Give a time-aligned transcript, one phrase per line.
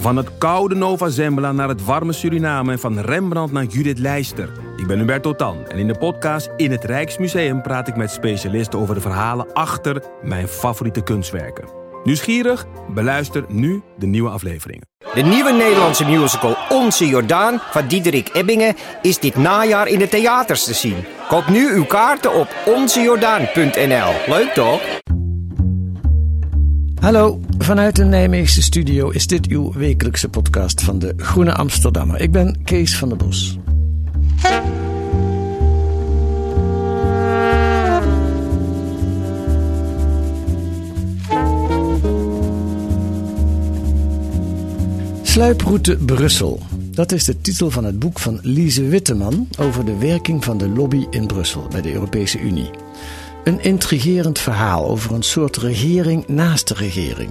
[0.00, 4.52] Van het koude Nova Zembla naar het warme Suriname en van Rembrandt naar Judith Leister.
[4.76, 8.78] Ik ben Hubert Totan en in de podcast In het Rijksmuseum praat ik met specialisten
[8.78, 11.64] over de verhalen achter mijn favoriete kunstwerken.
[12.04, 12.66] Nieuwsgierig?
[12.94, 14.86] Beluister nu de nieuwe afleveringen.
[15.14, 20.64] De nieuwe Nederlandse musical Onze Jordaan van Diederik Ebbingen is dit najaar in de theaters
[20.64, 21.04] te zien.
[21.28, 24.12] Koop nu uw kaarten op onzejordaan.nl.
[24.26, 24.80] Leuk toch?
[27.00, 32.20] Hallo, vanuit de Nijmeegse studio is dit uw wekelijkse podcast van de Groene Amsterdammer.
[32.20, 33.58] Ik ben Kees van der Bos.
[45.22, 46.60] Sluiproute Brussel.
[46.90, 50.68] Dat is de titel van het boek van Lise Witteman over de werking van de
[50.68, 52.70] lobby in Brussel bij de Europese Unie.
[53.44, 57.30] Een intrigerend verhaal over een soort regering naast de regering.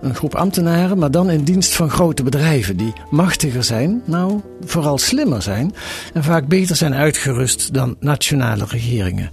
[0.00, 4.98] Een groep ambtenaren, maar dan in dienst van grote bedrijven die machtiger zijn, nou vooral
[4.98, 5.74] slimmer zijn
[6.14, 9.30] en vaak beter zijn uitgerust dan nationale regeringen.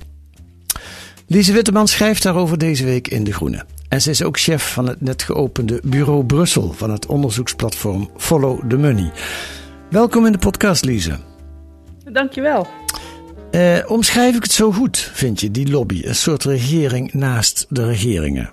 [1.28, 3.66] Lise Witteman schrijft daarover deze week in De Groene.
[3.90, 8.70] En ze is ook chef van het net geopende Bureau Brussel van het onderzoeksplatform Follow
[8.70, 9.12] the Money.
[9.90, 11.18] Welkom in de podcast, Lise.
[12.12, 12.68] Dankjewel.
[13.56, 16.02] Uh, omschrijf ik het zo goed, vind je, die lobby?
[16.06, 18.50] Een soort regering naast de regeringen.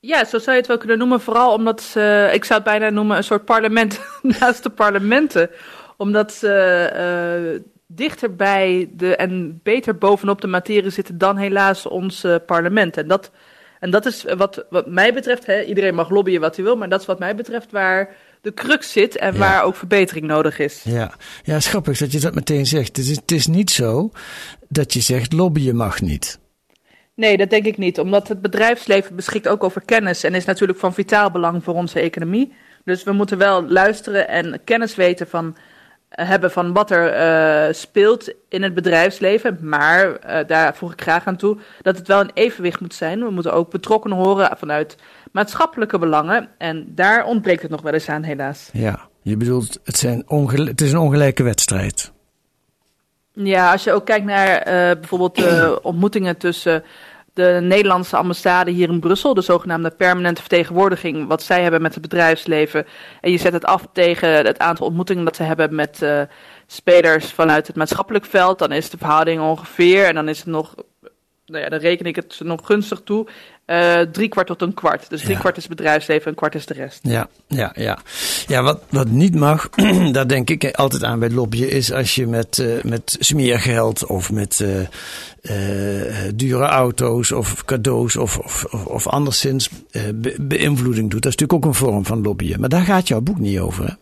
[0.00, 1.20] Ja, zo zou je het wel kunnen noemen.
[1.20, 4.00] Vooral omdat ze, ik zou het bijna noemen, een soort parlement
[4.40, 5.50] naast de parlementen.
[5.96, 12.26] Omdat ze uh, dichter bij de en beter bovenop de materie zitten dan helaas ons
[12.46, 12.96] parlement.
[12.96, 13.30] En dat,
[13.80, 16.88] en dat is wat, wat mij betreft, hè, iedereen mag lobbyen wat hij wil, maar
[16.88, 20.82] dat is wat mij betreft waar de crux zit en waar ook verbetering nodig is.
[20.82, 21.12] Ja.
[21.42, 22.96] ja, grappig dat je dat meteen zegt.
[22.96, 24.10] Het is, het is niet zo
[24.68, 26.38] dat je zegt lobbyen mag niet.
[27.14, 27.98] Nee, dat denk ik niet.
[27.98, 32.00] Omdat het bedrijfsleven beschikt ook over kennis en is natuurlijk van vitaal belang voor onze
[32.00, 32.52] economie.
[32.84, 35.56] Dus we moeten wel luisteren en kennis weten van
[36.08, 39.58] hebben van wat er uh, speelt in het bedrijfsleven.
[39.60, 43.24] Maar uh, daar voeg ik graag aan toe dat het wel een evenwicht moet zijn.
[43.24, 44.96] We moeten ook betrokkenen horen vanuit
[45.34, 46.48] maatschappelijke belangen.
[46.58, 48.70] En daar ontbreekt het nog wel eens aan, helaas.
[48.72, 52.12] Ja, je bedoelt, het, zijn het is een ongelijke wedstrijd.
[53.32, 54.64] Ja, als je ook kijkt naar uh,
[55.00, 56.84] bijvoorbeeld de ontmoetingen tussen
[57.32, 62.02] de Nederlandse ambassade hier in Brussel, de zogenaamde permanente vertegenwoordiging, wat zij hebben met het
[62.02, 62.86] bedrijfsleven.
[63.20, 66.20] En je zet het af tegen het aantal ontmoetingen dat ze hebben met uh,
[66.66, 68.58] spelers vanuit het maatschappelijk veld.
[68.58, 70.74] Dan is de verhouding ongeveer, en dan is het nog,
[71.46, 73.26] nou ja, dan reken ik het nog gunstig toe,
[73.66, 75.10] uh, drie kwart tot een kwart.
[75.10, 76.98] Dus drie kwart is bedrijfsleven en kwart is de rest.
[77.02, 77.98] Ja, ja, ja.
[78.46, 79.68] Ja, wat, wat niet mag,
[80.12, 84.32] daar denk ik altijd aan bij lobbyen, is als je met, uh, met smeergeld of
[84.32, 84.86] met uh,
[86.34, 89.70] dure auto's of cadeaus of, of, of, of anderszins
[90.14, 91.22] be beïnvloeding doet.
[91.22, 92.60] Dat is natuurlijk ook een vorm van lobbyen.
[92.60, 93.92] Maar daar gaat jouw boek niet over, hè?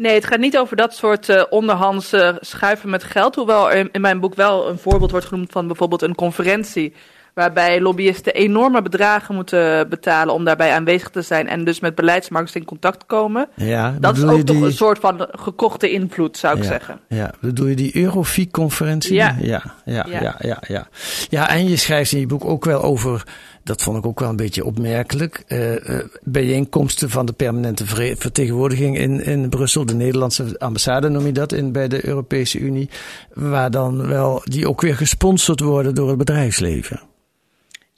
[0.00, 3.34] Nee, het gaat niet over dat soort uh, onderhands uh, schuiven met geld.
[3.34, 6.94] Hoewel er in mijn boek wel een voorbeeld wordt genoemd van bijvoorbeeld een conferentie
[7.40, 12.54] waarbij lobbyisten enorme bedragen moeten betalen om daarbij aanwezig te zijn en dus met beleidsmakers
[12.54, 13.48] in contact komen.
[13.54, 17.00] Ja, dat is ook toch een soort van gekochte invloed, zou ik ja, zeggen.
[17.08, 19.14] Ja, bedoel je die Eurofiek-conferentie?
[19.14, 19.36] Ja.
[19.40, 20.36] Ja, ja, ja,
[20.66, 20.88] ja,
[21.28, 23.26] ja, en je schrijft in je boek ook wel over,
[23.64, 27.86] dat vond ik ook wel een beetje opmerkelijk, uh, uh, bijeenkomsten van de permanente
[28.16, 32.90] vertegenwoordiging in, in Brussel, de Nederlandse ambassade noem je dat, in, bij de Europese Unie,
[33.34, 37.00] waar dan wel, die ook weer gesponsord worden door het bedrijfsleven.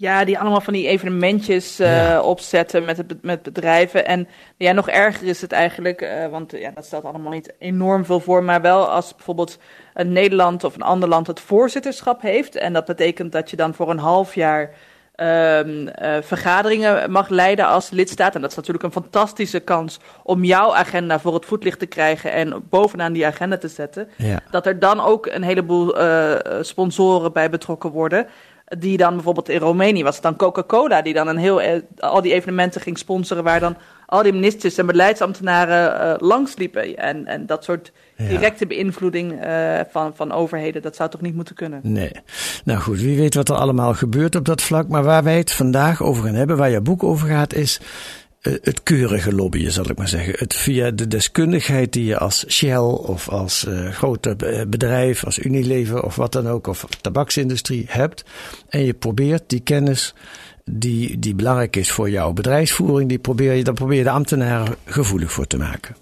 [0.03, 2.21] Ja, die allemaal van die evenementjes uh, ja.
[2.21, 4.07] opzetten met, het, met bedrijven.
[4.07, 8.05] En ja, nog erger is het eigenlijk, uh, want ja, dat stelt allemaal niet enorm
[8.05, 8.43] veel voor.
[8.43, 9.59] Maar wel als bijvoorbeeld
[9.95, 12.57] een Nederland of een ander land het voorzitterschap heeft.
[12.57, 14.71] En dat betekent dat je dan voor een half jaar
[15.17, 18.35] um, uh, vergaderingen mag leiden als lidstaat.
[18.35, 22.33] En dat is natuurlijk een fantastische kans om jouw agenda voor het voetlicht te krijgen
[22.33, 24.09] en bovenaan die agenda te zetten.
[24.17, 24.39] Ja.
[24.51, 25.95] Dat er dan ook een heleboel
[26.61, 28.27] sponsoren bij betrokken worden
[28.79, 32.33] die dan bijvoorbeeld in Roemenië was het dan Coca-Cola, die dan een heel, al die
[32.33, 36.97] evenementen ging sponsoren, waar dan al die ministers en beleidsambtenaren uh, langsliepen.
[36.97, 41.55] En, en dat soort directe beïnvloeding uh, van, van overheden, dat zou toch niet moeten
[41.55, 41.81] kunnen?
[41.83, 42.13] Nee.
[42.65, 44.89] Nou goed, wie weet wat er allemaal gebeurt op dat vlak.
[44.89, 47.81] Maar waar wij het vandaag over gaan hebben, waar je boek over gaat, is
[48.43, 50.35] het keurige lobbyen, zal ik maar zeggen.
[50.39, 54.37] Het via de deskundigheid die je als Shell of als uh, grote
[54.69, 58.25] bedrijf, als Unilever of wat dan ook, of tabaksindustrie hebt.
[58.69, 60.15] En je probeert die kennis
[60.65, 64.77] die, die belangrijk is voor jouw bedrijfsvoering, die probeer je, daar probeer je de ambtenaren
[64.85, 65.97] gevoelig voor te maken.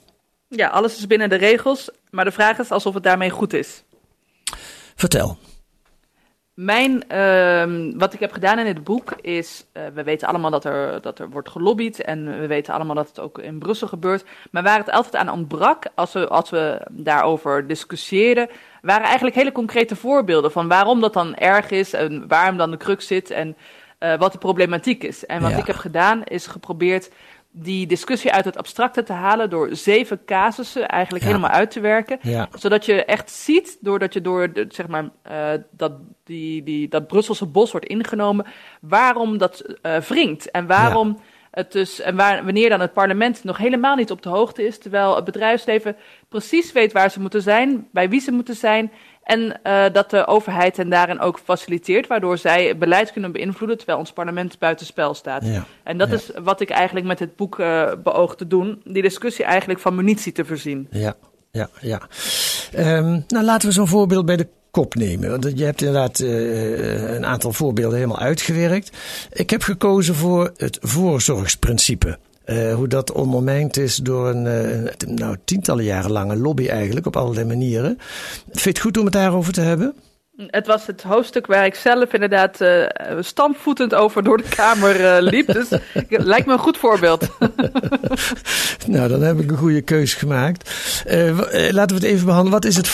[0.48, 3.82] Ja, alles is binnen de regels, maar de vraag is alsof het daarmee goed is.
[4.94, 5.38] Vertel.
[6.64, 10.64] Mijn, ehm, wat ik heb gedaan in het boek is, uh, we weten allemaal dat
[10.64, 14.24] er, dat er wordt gelobbyd en we weten allemaal dat het ook in Brussel gebeurt.
[14.50, 18.48] Maar waar het altijd aan ontbrak, als we, als we daarover discussieerden,
[18.82, 22.76] waren eigenlijk hele concrete voorbeelden van waarom dat dan erg is en waarom dan de
[22.76, 23.56] crux zit en
[24.00, 25.26] uh, wat de problematiek is.
[25.26, 25.56] En wat Ja.
[25.56, 27.10] ik heb gedaan is geprobeerd
[27.52, 31.30] die discussie uit het abstracte te halen door zeven casussen eigenlijk Ja.
[31.30, 32.48] helemaal uit te werken Ja.
[32.58, 35.92] zodat je echt ziet, doordat je door de, zeg maar, eh, dat,
[36.24, 38.46] die, die, dat Brusselse bos wordt ingenomen,
[38.80, 40.50] waarom dat eh wringt.
[40.50, 41.18] En waarom
[41.50, 44.78] het dus, en waar, wanneer dan het parlement nog helemaal niet op de hoogte is,
[44.78, 45.96] terwijl het bedrijfsleven
[46.28, 48.92] precies weet waar ze moeten zijn, bij wie ze moeten zijn.
[49.30, 53.98] En eh, dat de overheid hen daarin ook faciliteert, waardoor zij beleid kunnen beïnvloeden, terwijl
[53.98, 55.44] ons parlement buitenspel staat.
[55.46, 55.64] Ja.
[55.84, 56.14] En dat Ja.
[56.14, 59.94] is wat ik eigenlijk met het boek eh beoog te doen, die discussie eigenlijk van
[59.94, 60.86] munitie te voorzien.
[60.90, 61.14] Ja,
[61.50, 62.00] ja, ja.
[62.72, 65.30] Ehm, nou, laten we zo'n voorbeeld bij de kop nemen.
[65.30, 68.96] Want je hebt inderdaad eh, een aantal voorbeelden helemaal uitgewerkt.
[69.32, 72.18] Ik heb gekozen voor het voorzorgsprincipe.
[72.50, 77.06] Eh, hoe dat ondermijnd is door een, eh, een nou, tientallen jaren lange lobby eigenlijk,
[77.06, 77.98] op allerlei manieren.
[78.46, 79.94] Vind je het goed om het daarover te hebben?
[80.46, 82.86] Het was het hoofdstuk waar ik zelf inderdaad eh
[83.20, 85.46] stampvoetend over door de kamer liep.
[85.46, 85.68] Dus
[86.08, 87.28] lijkt me een goed voorbeeld.
[88.86, 90.70] Nou, dan heb ik een goede keus gemaakt.
[91.70, 92.60] Laten we het even behandelen.
[92.60, 92.88] Wat is het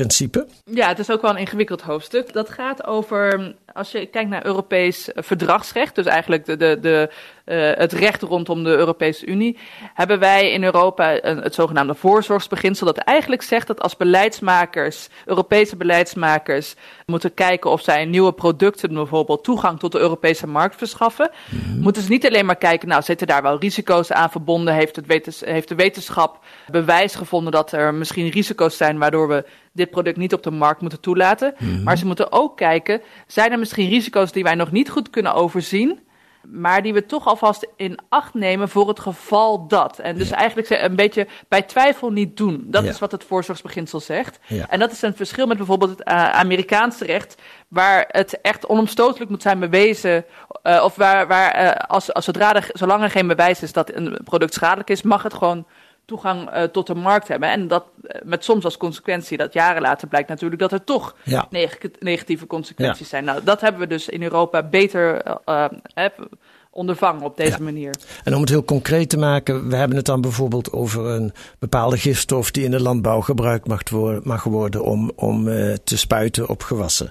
[0.00, 0.46] voorzorgprincipe?
[0.64, 2.32] Ja, het is ook wel een ingewikkeld hoofdstuk.
[2.32, 7.10] Dat gaat over, als je kijkt naar Europees verdragsrecht, dus eigenlijk de, de, de,
[7.44, 9.58] eh, het recht rondom de Europese Unie,
[9.94, 12.86] hebben wij in Europa een, het zogenaamde voorzorgsbeginsel.
[12.86, 16.74] Dat eigenlijk zegt dat als beleidsmakers, Europese beleidsmakers,
[17.06, 21.30] moeten kijken of zij nieuwe producten, bijvoorbeeld toegang tot de Europese markt verschaffen,
[21.78, 25.06] moeten ze niet alleen maar kijken, nou zitten daar wel risico's aan verbonden, heeft, het
[25.06, 26.38] wetens, heeft de wetenschap
[26.70, 30.80] bewijs gevonden dat er misschien risico's zijn waardoor we dit product niet op de markt
[30.80, 31.54] moeten toelaten.
[31.84, 35.34] Maar ze moeten ook kijken, zijn er misschien risico's die wij nog niet goed kunnen
[35.34, 36.00] overzien,
[36.42, 39.98] maar die we toch alvast in acht nemen voor het geval dat.
[39.98, 42.64] En dus eigenlijk een beetje bij twijfel niet doen.
[42.66, 42.90] Dat Ja.
[42.90, 44.38] is wat het voorzorgsbeginsel zegt.
[44.46, 44.66] Ja.
[44.68, 47.34] En dat is een verschil met bijvoorbeeld het eh, Amerikaanse recht,
[47.68, 50.24] waar het echt onomstotelijk moet zijn bewezen,
[50.62, 53.94] eh, of waar, waar eh, als, als zodra er, zolang er geen bewijs is dat
[53.94, 55.66] een product schadelijk is, mag het gewoon
[56.10, 57.50] toegang eh, tot de markt hebben.
[57.50, 61.14] En dat eh, met soms als consequentie, dat jaren later blijkt natuurlijk dat er toch
[61.24, 61.46] Ja.
[61.50, 63.24] neg- negatieve consequenties zijn.
[63.24, 65.64] Nou, dat hebben we dus in Europa beter eh,
[66.70, 67.64] ondervangen op deze Ja.
[67.64, 67.94] manier.
[68.24, 71.96] En om het heel concreet te maken, we hebben het dan bijvoorbeeld over een bepaalde
[71.98, 75.44] gifstof die in de landbouw gebruikt mag worden, mag worden om, om
[75.84, 77.10] te spuiten op gewassen.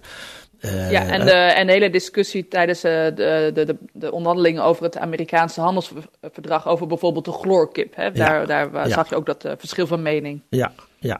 [0.59, 4.63] Eh, Ja, en de, en de hele discussie tijdens eh, de, de, de, de onderhandelingen
[4.63, 7.95] over het Amerikaanse handelsverdrag over bijvoorbeeld de chloorkip.
[7.95, 8.11] Hè?
[8.11, 8.88] Daar, daar Ja.
[8.89, 10.41] zag je ook dat eh, verschil van mening.
[10.50, 11.19] Ja, ja.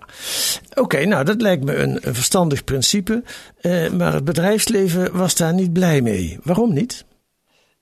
[0.76, 3.24] Oké, nou dat lijkt me een, een verstandig principe.
[3.98, 6.38] maar het bedrijfsleven was daar niet blij mee.
[6.44, 7.06] Waarom niet?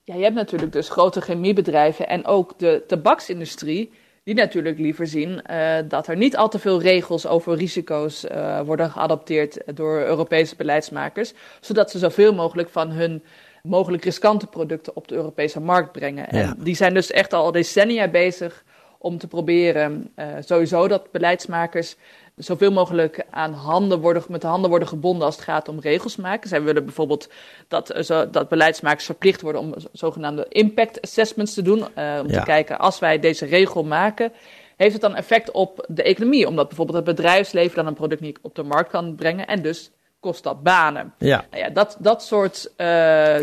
[0.02, 3.90] Ja, je hebt natuurlijk dus grote chemiebedrijven en ook de tabaksindustrie,
[4.28, 8.60] die natuurlijk liever zien eh, dat er niet al te veel regels over risico's eh,
[8.60, 13.22] worden geadopteerd door Europese beleidsmakers, zodat ze zoveel mogelijk van hun
[13.62, 16.26] mogelijk riskante producten op de Europese markt brengen.
[16.30, 16.40] Ja.
[16.40, 18.64] En die zijn dus echt al decennia bezig
[18.98, 21.96] om te proberen eh, sowieso dat beleidsmakers
[22.38, 26.16] zoveel mogelijk aan handen worden, met de handen worden gebonden als het gaat om regels
[26.16, 26.48] maken.
[26.48, 27.28] Zij willen bijvoorbeeld
[27.68, 31.76] dat, eh, zo, dat beleidsmakers verplicht worden om zogenaamde impact assessments te doen.
[31.94, 32.38] eh, om Ja.
[32.38, 34.32] te kijken, als wij deze regel maken,
[34.76, 36.46] heeft het dan effect op de economie?
[36.46, 39.90] Omdat bijvoorbeeld het bedrijfsleven dan een product niet op de markt kan brengen en dus
[40.20, 41.12] kost dat banen.
[41.18, 41.44] Ja.
[41.50, 42.70] Nou ja, dat, dat soort...
[42.76, 42.86] eh,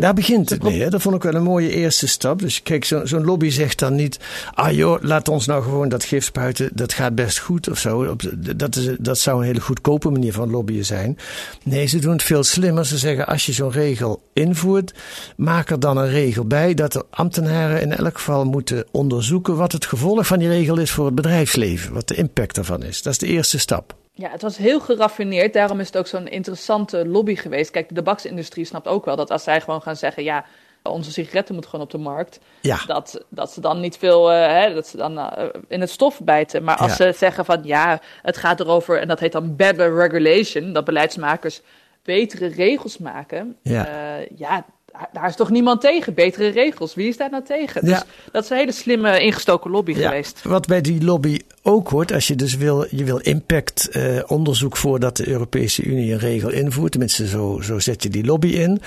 [0.00, 0.82] Daar begint het mee.
[0.82, 0.88] Hè?
[0.90, 2.38] Dat vond ik wel een mooie eerste stap.
[2.38, 4.18] Dus kijk, zo- zo'n lobby zegt dan niet...
[4.54, 6.70] ah joh, laat ons nou gewoon dat gif spuiten.
[6.74, 8.16] Dat gaat best goed of zo.
[8.56, 11.18] Dat, is, dat zou een hele goedkope manier van lobbyen zijn.
[11.64, 12.86] Nee, ze doen het veel slimmer.
[12.86, 14.94] Ze zeggen, als je zo'n regel invoert...
[15.36, 16.74] maak er dan een regel bij...
[16.74, 19.56] dat de ambtenaren in elk geval moeten onderzoeken...
[19.56, 21.92] wat het gevolg van die regel is voor het bedrijfsleven.
[21.92, 23.02] Wat de impact daarvan is.
[23.02, 23.94] Dat is de eerste stap.
[24.18, 25.52] Ja, het was heel geraffineerd.
[25.52, 27.70] Daarom is het ook zo'n interessante lobby geweest.
[27.70, 30.44] Kijk, de tabaksindustrie snapt ook wel dat als zij gewoon gaan zeggen: ja,
[30.82, 32.38] onze sigaretten moeten gewoon op de markt.
[32.60, 32.78] Ja.
[32.86, 36.20] Dat, dat ze dan niet veel eh, hè, dat ze dan, eh, in het stof
[36.22, 36.62] bijten.
[36.64, 37.12] Maar als Ja.
[37.12, 41.60] ze zeggen van ja, het gaat erover, en dat heet dan better regulation, dat beleidsmakers
[42.02, 43.56] betere regels maken.
[43.62, 43.86] Ja.
[43.86, 44.64] eh, ja
[45.12, 46.14] daar is toch niemand tegen?
[46.14, 46.94] Betere regels.
[46.94, 47.84] Wie is daar nou tegen?
[47.84, 50.40] Dus dat is een hele slimme ingestoken lobby geweest.
[50.42, 54.76] Wat bij die lobby ook hoort, als je dus wil, je wil impact uh, onderzoek
[54.76, 56.90] voordat de Europese Unie een regel invoert.
[56.90, 58.80] Tenminste, zo, zo zet je die lobby in.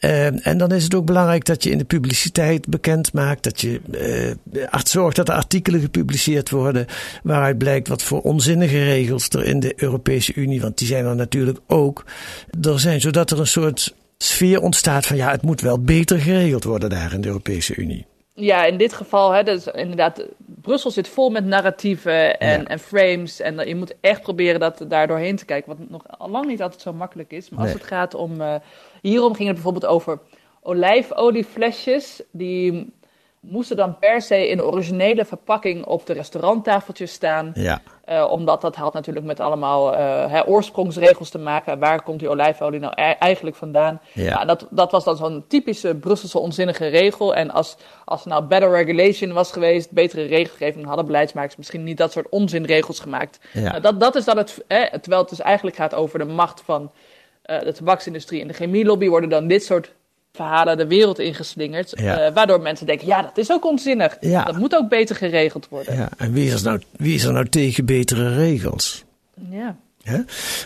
[0.00, 3.42] Uh, en dan is het ook belangrijk dat je in de publiciteit bekend maakt.
[3.42, 3.80] Dat je
[4.52, 6.86] uh, zorgt dat er artikelen gepubliceerd worden.
[7.22, 11.16] Waaruit blijkt wat voor onzinnige regels er in de Europese Unie, want die zijn er
[11.16, 12.04] natuurlijk ook,
[12.62, 13.00] er zijn.
[13.00, 17.12] Zodat er een soort sfeer ontstaat van ja, het moet wel beter geregeld worden daar
[17.12, 18.06] in de Europese Unie.
[18.36, 23.40] Ja, in dit geval, hè, dus inderdaad, Brussel zit vol met narratieven en, en frames.
[23.40, 26.80] En je moet echt proberen dat daar doorheen te kijken, wat nog lang niet altijd
[26.80, 27.50] zo makkelijk is.
[27.50, 28.54] Maar als het gaat om, uh,
[29.02, 30.18] hierom ging het bijvoorbeeld over
[30.62, 32.92] olijfolieflesjes, die
[33.48, 37.50] moesten dan per se in originele verpakking op de restauranttafeltjes staan.
[37.54, 37.82] Ja.
[38.08, 41.78] Uh, omdat dat had natuurlijk met allemaal uh, oorsprongsregels te maken.
[41.78, 44.00] Waar komt die olijfolie nou e-, eigenlijk vandaan?
[44.12, 44.44] Ja.
[44.44, 47.34] dat, dat was dan zo'n typische Brusselse onzinnige regel.
[47.34, 51.96] En als, als er nou better regulation was geweest, betere regelgeving, hadden beleidsmakers misschien niet
[51.96, 53.38] dat soort onzinregels gemaakt.
[53.52, 53.70] Ja.
[53.70, 56.62] Nou, dat, dat is dan het, eh, terwijl het dus eigenlijk gaat over de macht
[56.64, 56.92] van
[57.46, 59.92] uh, de tabaksindustrie en de chemielobby, worden dan dit soort
[60.34, 61.92] verhalen de wereld ingeslingerd.
[61.96, 62.26] Ja.
[62.26, 64.16] Uh, waardoor mensen denken, ja, dat is ook onzinnig.
[64.20, 64.44] Ja.
[64.44, 65.96] Dat moet ook beter geregeld worden.
[65.96, 66.08] Ja.
[66.16, 69.04] En wie is, er nou, wie is er nou tegen betere regels?
[69.50, 69.76] Ja.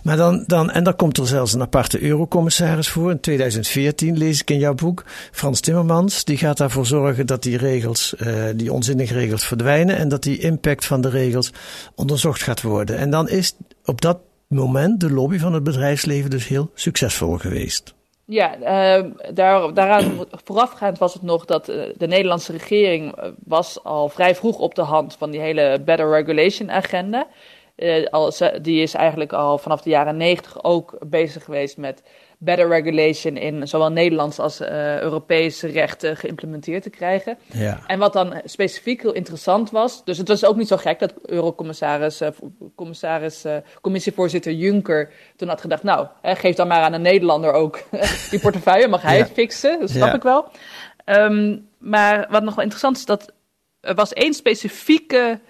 [0.02, 3.10] Maar dan, dan, en daar komt er zelfs een aparte eurocommissaris voor.
[3.10, 5.04] In 2014 lees ik in jouw boek.
[5.32, 6.24] Frans Timmermans.
[6.24, 9.96] Die gaat daarvoor zorgen dat die regels, uh, die onzinnige regels verdwijnen.
[9.96, 11.52] En dat die impact van de regels
[11.94, 12.96] onderzocht gaat worden.
[12.96, 17.96] En dan is op dat moment de lobby van het bedrijfsleven dus heel succesvol geweest.
[18.30, 19.04] Ja, uh,
[19.34, 24.34] daar, daaraan voorafgaand was het nog dat uh, de Nederlandse regering uh, was al vrij
[24.34, 27.26] vroeg op de hand van die hele Better Regulation agenda.
[28.10, 28.32] Al,
[28.62, 32.02] die is eigenlijk al vanaf de jaren negentig ook bezig geweest met
[32.38, 37.38] better regulation in zowel Nederlands als uh, Europese rechten geïmplementeerd te krijgen.
[37.46, 37.80] Ja.
[37.86, 41.14] En wat dan specifiek heel interessant was, dus het was ook niet zo gek dat
[41.26, 42.28] Eurocommissaris, uh,
[42.74, 47.52] commissaris, uh, commissievoorzitter Juncker toen had gedacht, nou, hè, geef dan maar aan een Nederlander
[47.52, 47.82] ook
[48.30, 50.14] die portefeuille, mag hij het fixen, dat snap ja.
[50.14, 50.50] ik wel.
[51.04, 53.32] Um, maar wat nog wel interessant is, dat
[53.80, 55.40] er was één specifieke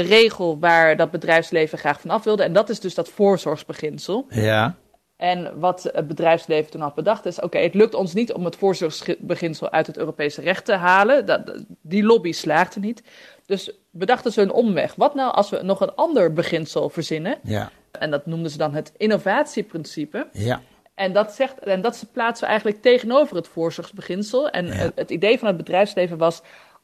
[0.00, 4.26] regel waar dat bedrijfsleven graag vanaf wilde, en dat is dus dat voorzorgsbeginsel.
[4.28, 4.76] Ja.
[5.16, 8.56] En wat het bedrijfsleven toen had bedacht is: oké, het lukt ons niet om het
[8.56, 11.26] voorzorgsbeginsel uit het Europese recht te halen.
[11.26, 13.02] Dat, die lobby slaagde niet.
[13.46, 14.94] Dus bedachten ze een omweg.
[14.94, 17.38] Wat nou als we nog een ander beginsel verzinnen?
[17.42, 17.70] Ja.
[17.90, 20.28] En dat noemden ze dan het innovatieprincipe.
[20.32, 20.60] Ja.
[20.94, 24.50] En dat, zegt, en dat plaatsen we eigenlijk tegenover het voorzorgsbeginsel.
[24.50, 24.90] En ja.
[24.94, 26.42] het, idee van het bedrijfsleven was: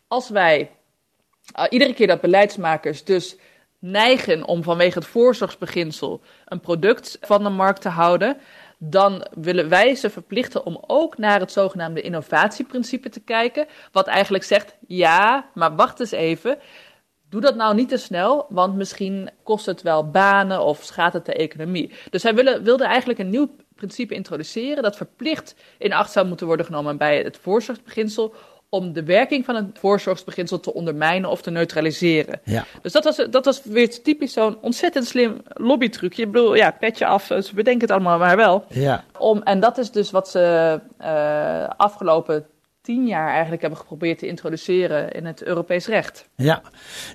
[0.09, 0.71] als wij
[1.59, 3.37] uh, iedere keer dat beleidsmakers dus
[3.79, 8.37] neigen om vanwege het voorzorgsbeginsel een product van de markt te houden,
[8.79, 13.67] dan willen wij ze verplichten om ook naar het zogenaamde innovatieprincipe te kijken.
[13.93, 16.59] Wat eigenlijk zegt: ja, maar wacht eens even.
[17.29, 21.27] Doe dat nou niet te snel, want misschien kost het wel banen of schaadt het
[21.27, 21.93] de economie.
[22.11, 26.67] Dus wilde, wilde eigenlijk een nieuw principe introduceren dat verplicht in acht zou moeten worden
[26.67, 28.35] genomen bij het voorzorgsbeginsel
[28.71, 32.41] om de werking van het voorzorgsbeginsel te ondermijnen of te neutraliseren.
[32.45, 32.65] Ja.
[32.83, 36.23] Dus dat was, dat was weer typisch zo'n ontzettend slim lobbytrucje.
[36.23, 38.65] Ik bedoel, ja, petje af, ze bedenken het allemaal maar wel.
[38.69, 39.05] Ja.
[39.19, 42.47] Om, en dat is dus wat ze uh, afgelopen
[42.83, 46.29] tien jaar eigenlijk hebben geprobeerd te introduceren in het Europees recht.
[46.35, 46.63] Ja,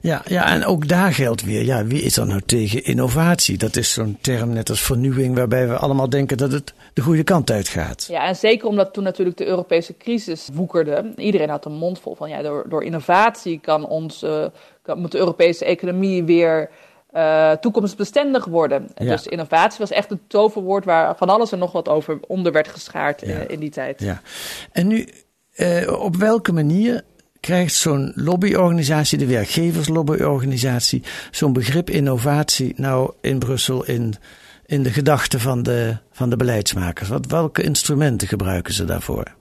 [0.02, 3.58] ja, ja en ook daar geldt weer, ja, wie is er nou tegen innovatie?
[3.58, 7.24] Dat is zo'n term net als vernieuwing, waarbij we allemaal denken dat het de goede
[7.24, 8.06] kant uit gaat.
[8.10, 11.14] Ja, en zeker omdat toen natuurlijk de Europese crisis woekerde.
[11.16, 14.46] Iedereen had een mond vol van, ja, door, door innovatie kan ons, uh,
[14.82, 16.70] kan, moet de Europese economie weer...
[17.14, 18.90] Uh, toekomstbestendig worden.
[18.96, 19.12] Ja.
[19.12, 22.68] Dus innovatie was echt een toverwoord waar van alles en nog wat over onder werd
[22.68, 23.28] geschaard ja.
[23.28, 24.02] uh, in die tijd.
[24.02, 24.22] Ja.
[24.72, 25.08] En nu,
[25.56, 27.04] uh, op welke manier
[27.40, 34.14] krijgt zo'n lobbyorganisatie, de werkgeverslobbyorganisatie, zo'n begrip innovatie nou in Brussel in,
[34.66, 37.10] in de gedachten van de, van de beleidsmakers?
[37.10, 39.36] Wat, welke instrumenten gebruiken ze daarvoor?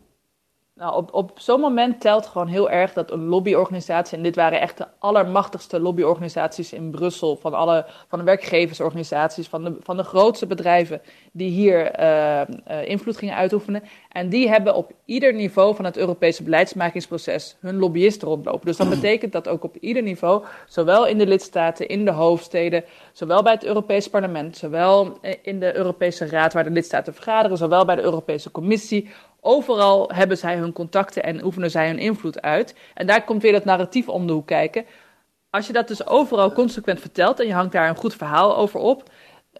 [0.84, 4.60] Nou, op, op zo'n moment telt gewoon heel erg dat een lobbyorganisatie, en dit waren
[4.60, 10.02] echt de allermachtigste lobbyorganisaties in Brussel, van, alle, van de werkgeversorganisaties, van de, van de
[10.02, 11.00] grootste bedrijven
[11.32, 13.82] die hier uh, uh, invloed gingen uitoefenen.
[14.08, 18.66] En die hebben op ieder niveau van het Europese beleidsmakingsproces hun lobbyisten rondlopen.
[18.66, 22.84] Dus dat betekent dat ook op ieder niveau, zowel in de lidstaten, in de hoofdsteden,
[23.12, 27.84] zowel bij het Europees Parlement, zowel in de Europese Raad waar de lidstaten vergaderen, zowel
[27.84, 29.10] bij de Europese Commissie,
[29.46, 32.74] Overal hebben zij hun contacten en oefenen zij hun invloed uit.
[32.94, 34.84] En daar komt weer dat narratief om de hoek kijken.
[35.50, 38.80] Als je dat dus overal consequent vertelt en je hangt daar een goed verhaal over
[38.80, 39.10] op,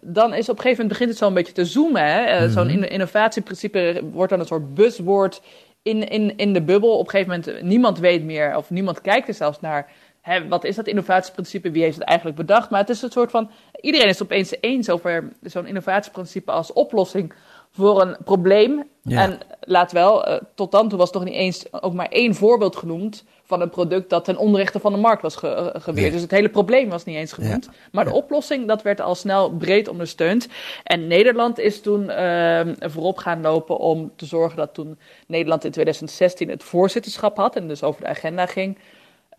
[0.01, 2.01] dan is op een gegeven moment begint het zo een beetje te zoomen.
[2.01, 2.45] Hè?
[2.45, 5.41] Uh, Zo'n innovatieprincipe wordt dan een soort buswoord
[5.81, 6.97] in, in, in de bubbel.
[6.97, 10.63] Op een gegeven moment, niemand weet meer, of niemand kijkt er zelfs naar hè, wat
[10.63, 12.69] is dat innovatieprincipe, wie heeft het eigenlijk bedacht.
[12.69, 13.51] Maar het is een soort van,
[13.81, 17.33] iedereen is het opeens eens over zo'n innovatieprincipe als oplossing
[17.75, 18.83] voor een probleem.
[19.03, 22.75] En laat wel, uh, tot dan toe was toch niet eens ook maar één voorbeeld
[22.75, 26.11] genoemd van een product dat ten onrechte van de markt was ge uh, geweerd.
[26.11, 27.69] Dus het hele probleem was niet eens genoemd.
[27.91, 30.47] Maar de oplossing, dat werd al snel breed ondersteund.
[30.83, 35.71] En Nederland is toen uh, voorop gaan lopen om te zorgen dat toen Nederland in
[35.71, 38.77] 2016 het voorzitterschap had en dus over de agenda ging.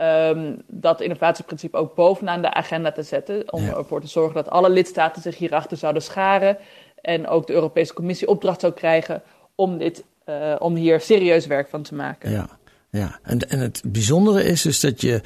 [0.00, 3.52] Um, dat innovatieprincipe ook bovenaan de agenda te zetten.
[3.52, 6.58] Om ervoor te zorgen dat alle lidstaten zich hierachter zouden scharen.
[7.06, 9.22] En ook de Europese Commissie opdracht zou krijgen
[9.54, 12.30] om, dit, uh, om hier serieus werk van te maken.
[12.30, 12.48] Ja,
[12.90, 13.18] ja.
[13.22, 15.20] En, en het bijzondere is dus dat je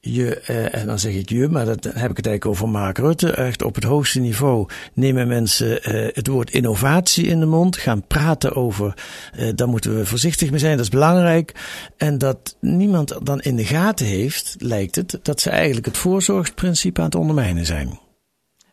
[0.00, 2.98] je, eh, en dan zeg ik je, maar dat heb ik het eigenlijk over Mark
[2.98, 7.76] Rutte, echt op het hoogste niveau nemen mensen eh, het woord innovatie in de mond,
[7.76, 8.94] gaan praten over,
[9.32, 11.52] eh, daar moeten we voorzichtig mee zijn, dat is belangrijk.
[11.96, 17.00] En dat niemand dan in de gaten heeft, lijkt het, dat ze eigenlijk het voorzorgsprincipe
[17.00, 17.98] aan het ondermijnen zijn.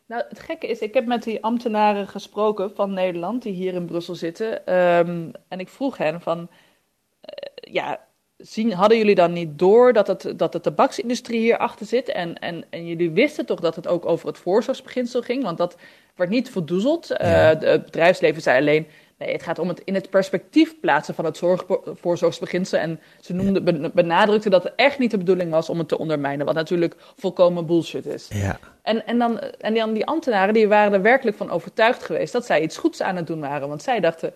[0.08, 3.86] Nou, het gekke is, ik heb met die ambtenaren gesproken van Nederland die hier in
[3.86, 4.74] Brussel zitten.
[4.74, 8.00] Um, en ik vroeg hen van, uh, ja,
[8.36, 12.08] zien, hadden jullie dan niet door dat, het, dat de tabaksindustrie hierachter zit?
[12.08, 15.42] En, en, en jullie wisten toch dat het ook over het voorzorgsbeginsel ging?
[15.42, 15.76] Want dat
[16.14, 17.06] werd niet verdoezeld.
[17.06, 17.54] Ja.
[17.54, 18.86] Uh, het bedrijfsleven zei alleen,
[19.18, 22.78] nee, het gaat om het in het perspectief plaatsen van het zorg, voorzorgsbeginsel.
[22.78, 26.46] En ze noemden, benadrukten dat het echt niet de bedoeling was om het te ondermijnen.
[26.46, 28.28] Wat natuurlijk volkomen bullshit is.
[28.32, 28.58] Ja.
[28.82, 32.46] En, en, dan, en dan die ambtenaren die waren er werkelijk van overtuigd geweest dat
[32.46, 33.68] zij iets goeds aan het doen waren.
[33.68, 34.32] Want zij dachten,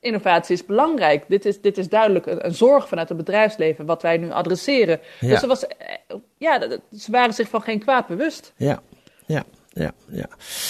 [0.00, 1.24] innovatie is belangrijk.
[1.28, 5.00] Dit is, dit is duidelijk een, een, zorg vanuit het bedrijfsleven wat wij nu adresseren.
[5.20, 5.28] Ja.
[5.28, 5.64] Dus er was,
[6.38, 8.52] ja, ze waren zich van geen kwaad bewust.
[8.56, 8.82] Ja,
[9.26, 9.44] ja.
[9.74, 10.28] Ja, ja.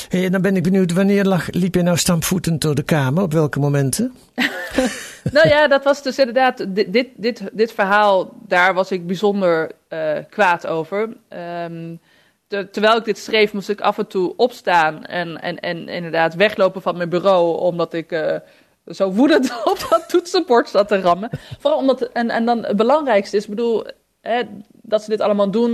[0.09, 3.23] Hey, dan ben ik benieuwd, wanneer lag, liep je nou stampvoetend door de Kamer?
[3.23, 4.15] Op welke momenten?
[5.33, 9.71] nou ja, dat was dus inderdaad, dit, dit, dit, dit verhaal, daar was ik bijzonder
[9.89, 11.09] uh, kwaad over.
[12.49, 16.35] De, terwijl ik dit schreef, moest ik af en toe opstaan en, en, en inderdaad
[16.35, 18.37] weglopen van mijn bureau, omdat ik uh,
[18.87, 21.31] zo woedend op dat toetsenbord zat te rammen.
[21.59, 23.87] Vooral omdat, en, en dan het belangrijkste is, bedoel,
[24.21, 24.43] hè,
[24.93, 25.71] dat ze dit allemaal doen.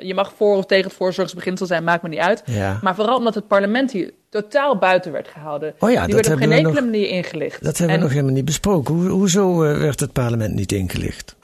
[0.00, 2.42] Je mag voor of tegen het voorzorgsbeginsel zijn, maakt me niet uit.
[2.46, 2.78] Ja.
[2.82, 5.74] Maar vooral omdat het parlement hier totaal buiten werd gehouden.
[5.78, 7.64] Oh ja, Die werd op geen enkele nog, manier ingelicht.
[7.64, 8.94] Dat hebben en, we nog helemaal niet besproken.
[8.94, 11.36] Hoe, hoezo uh, werd het parlement niet ingelicht?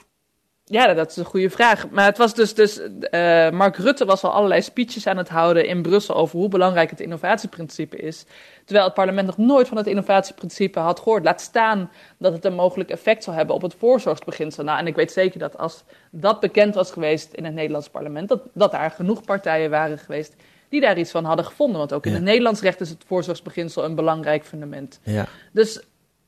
[0.71, 1.89] Ja, dat is een goede vraag.
[1.89, 5.65] Maar het was dus, dus uh, Mark Rutte was al allerlei speeches aan het houden
[5.65, 8.25] in Brussel over hoe belangrijk het innovatieprincipe is.
[8.65, 11.23] Terwijl het parlement nog nooit van het innovatieprincipe had gehoord.
[11.23, 14.63] Laat staan dat het een mogelijk effect zal hebben op het voorzorgsbeginsel.
[14.63, 18.29] Nou, en ik weet zeker dat als dat bekend was geweest in het Nederlands parlement,
[18.29, 20.35] dat, dat daar genoeg partijen waren geweest
[20.69, 21.77] die daar iets van hadden gevonden.
[21.77, 24.99] Want ook in het Nederlands recht is het voorzorgsbeginsel een belangrijk fundament.
[25.03, 25.27] Ja.
[25.51, 25.81] Dus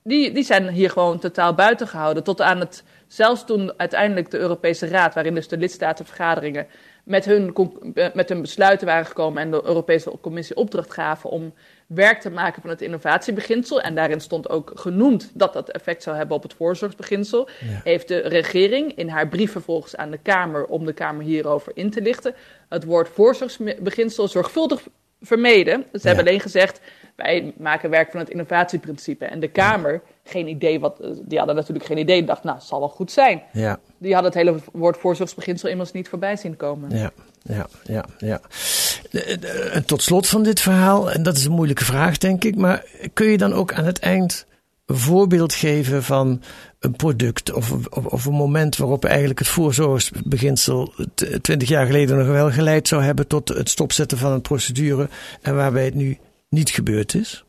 [0.04, 2.24] die, die zijn hier gewoon totaal buiten gehouden.
[2.24, 6.68] Tot aan het, zelfs toen uiteindelijk de Europese Raad, waarin dus de lidstatenvergaderingen
[7.04, 7.54] met hun,
[8.14, 11.54] met hun besluiten waren gekomen en de Europese Commissie opdracht gaven om
[11.88, 13.82] werk te maken van het innovatiebeginsel.
[13.82, 17.48] En daarin stond ook genoemd dat dat effect zou hebben op het voorzorgsbeginsel.
[17.60, 17.82] Ja.
[17.84, 21.90] Heeft de regering in haar brief vervolgens aan de Kamer, om de Kamer hierover in
[21.90, 22.36] te lichten,
[22.70, 24.82] het woord voorzorgsbeginsel zorgvuldig
[25.22, 25.84] vermeden.
[25.92, 26.00] Ze Ja.
[26.08, 26.82] hebben alleen gezegd,
[27.16, 29.26] wij maken werk van het innovatieprincipe.
[29.26, 32.80] En de Kamer, geen idee wat, die hadden natuurlijk geen idee, dacht, nou, het zal
[32.80, 33.42] wel goed zijn.
[33.52, 36.98] Ja, Die hadden het hele woord voorzorgsbeginsel immers niet voorbij zien komen.
[36.98, 38.42] ja, ja, ja, ja.
[39.12, 42.44] De- de- En tot slot van dit verhaal, en dat is een moeilijke vraag, denk
[42.44, 44.46] ik, maar kun je dan ook aan het eind
[44.86, 46.42] een voorbeeld geven van
[46.80, 50.94] een product of, of, of een moment waarop eigenlijk het voorzorgsbeginsel
[51.42, 55.10] twintig jaar geleden nog wel geleid zou hebben tot het stopzetten van een procedure
[55.42, 56.18] en waarbij het nu
[56.54, 57.44] niet gebeurd is?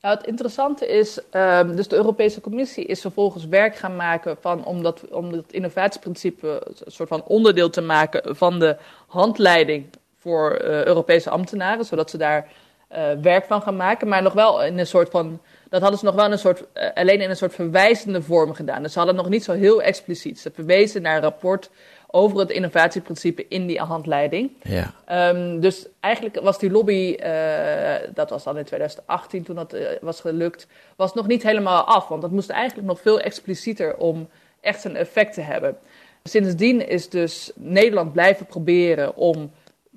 [0.00, 4.64] Nou, het interessante is, um, dus de Europese Commissie is vervolgens werk gaan maken van
[4.64, 8.76] om dat, om dat innovatieprincipe een soort van onderdeel te maken van de
[9.06, 9.86] handleiding
[10.18, 12.48] voor uh, Europese ambtenaren, zodat ze daar
[12.92, 16.04] uh, werk van gaan maken, maar nog wel in een soort van, dat hadden ze
[16.04, 18.82] nog wel in een soort, uh, alleen in een soort verwijzende vorm gedaan.
[18.82, 20.40] Dus ze hadden nog niet zo heel expliciet.
[20.40, 21.70] Ze verwezen naar een rapport
[22.14, 24.50] over het innovatieprincipe in die handleiding.
[24.62, 24.94] Ja,
[25.32, 29.86] Um, dus eigenlijk was die lobby, uh, dat was dan in 2018 toen dat uh,
[30.00, 32.08] was gelukt, was nog niet helemaal af.
[32.08, 34.28] Want dat moest eigenlijk nog veel explicieter om
[34.60, 35.76] echt een effect te hebben.
[36.22, 39.50] Sindsdien is dus Nederland blijven proberen om,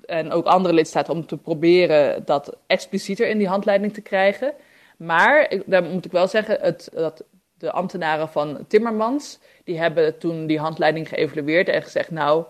[0.06, 4.52] en ook andere lidstaten, om te proberen dat explicieter in die handleiding te krijgen.
[4.96, 7.22] Maar, daar moet ik wel zeggen, het, dat
[7.58, 12.44] de ambtenaren van Timmermans, die hebben toen die handleiding geëvalueerd en gezegd, nou,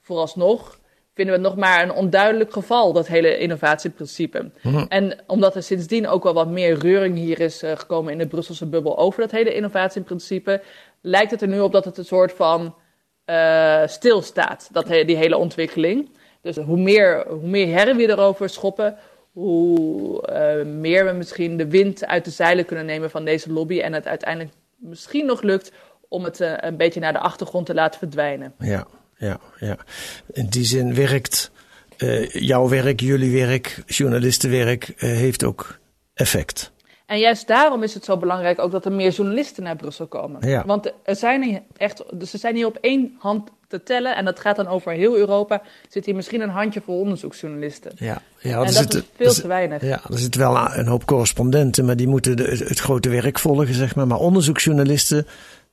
[0.00, 0.78] vooralsnog
[1.14, 4.50] vinden we nog maar een onduidelijk geval, dat hele innovatieprincipe.
[4.62, 4.84] Mhm.
[4.88, 8.26] En omdat er sindsdien ook wel wat meer reuring hier is eh, gekomen in de
[8.26, 10.62] Brusselse bubbel over dat hele innovatieprincipe,
[11.00, 12.74] lijkt het er nu op dat het een soort van
[13.24, 16.10] eh, stilstaat, dat, die hele ontwikkeling.
[16.40, 18.96] Dus hoe meer, hoe meer herrie we erover schoppen,
[19.34, 23.80] hoe eh, meer we misschien de wind uit de zeilen kunnen nemen van deze lobby
[23.80, 25.72] en het uiteindelijk misschien nog lukt
[26.08, 28.54] om het eh, een beetje naar de achtergrond te laten verdwijnen.
[28.58, 29.76] Ja, ja, ja.
[30.32, 31.50] In die zin werkt
[31.96, 35.78] eh, jouw werk, jullie werk, journalistenwerk, heeft ook
[36.14, 36.72] effect.
[37.06, 40.48] En juist daarom is het zo belangrijk ook dat er meer journalisten naar Brussel komen.
[40.48, 40.64] Ja.
[40.66, 44.40] Want er zijn echt, dus ze zijn hier op één hand te tellen en dat
[44.40, 45.62] gaat dan over heel Europa.
[45.88, 47.92] Zit hier misschien een handjevol onderzoeksjournalisten.
[47.96, 49.82] Ja, ja en dat zitten- is veel er te weinig.
[49.82, 53.74] Ja, er zitten wel een hoop correspondenten, maar die moeten de, het grote werk volgen,
[53.74, 54.06] zeg maar.
[54.06, 55.26] Maar onderzoeksjournalisten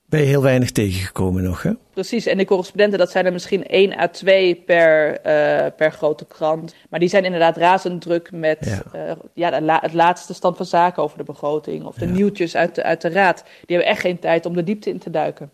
[0.06, 1.72] ben je heel weinig tegengekomen nog, hè?
[1.94, 6.26] Precies, en die correspondenten, dat zijn er misschien één à twee per, eh, per grote
[6.26, 6.76] krant.
[6.90, 8.82] Maar die zijn inderdaad razend druk met Ja.
[8.94, 9.18] ja.
[9.34, 11.86] ja, de la- het laatste stand van zaken over de begroting.
[11.86, 12.12] Of de Ja.
[12.12, 13.44] nieuwtjes uit de, uit de raad.
[13.66, 15.50] Die hebben echt geen tijd om de diepte in te duiken.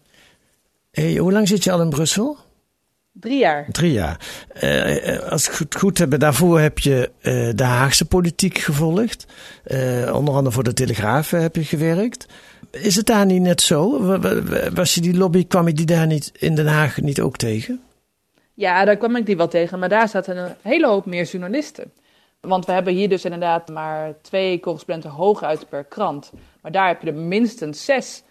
[0.97, 2.37] Hey, hoe lang zit je al in Brussel?
[3.11, 3.67] Drie jaar.
[3.71, 4.19] Drie jaar.
[4.53, 9.25] Eh, eh, als ik het goed heb, daarvoor heb je eh, de Haagse politiek gevolgd.
[10.13, 12.25] Onder andere voor de Telegraaf heb je gewerkt.
[12.71, 14.05] Is het daar niet net zo?
[14.05, 17.01] Wa- wa- wa- Was je die lobby, kwam je die daar niet in Den Haag
[17.01, 17.81] niet ook tegen?
[18.53, 21.91] Ja, daar kwam ik die wel tegen, maar daar zaten een hele hoop meer journalisten.
[22.41, 26.31] Want we hebben hier dus inderdaad maar twee correspondenten hooguit per krant.
[26.61, 28.23] Maar daar heb je er minstens zes.